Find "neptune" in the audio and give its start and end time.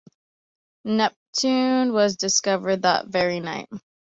0.83-1.93